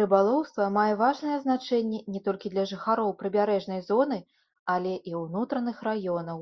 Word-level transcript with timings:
Рыбалоўства 0.00 0.66
мае 0.74 0.90
важнае 1.00 1.38
значэнне 1.46 1.98
не 2.16 2.20
толькі 2.28 2.52
для 2.52 2.64
жыхароў 2.72 3.10
прыбярэжнай 3.22 3.80
зоны, 3.88 4.18
але 4.76 4.92
і 5.14 5.16
ўнутраных 5.22 5.76
раёнаў. 5.90 6.40